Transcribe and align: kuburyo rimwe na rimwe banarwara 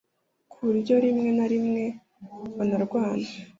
kuburyo 0.51 0.93
rimwe 1.03 1.29
na 1.37 1.45
rimwe 1.51 1.83
banarwara 2.57 3.27